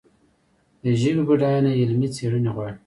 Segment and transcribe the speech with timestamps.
[0.83, 2.75] د ژبې بډاینه علمي څېړنې غواړي.